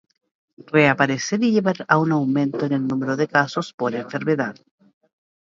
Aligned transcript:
reaparecer 0.73 1.43
y 1.43 1.51
llevar 1.51 1.85
a 1.87 1.99
un 1.99 2.11
aumento 2.11 2.65
en 2.65 2.73
el 2.73 2.87
número 2.87 3.15
de 3.15 3.27
casos 3.27 3.71
por 3.71 3.93
enfermedad 3.93 4.55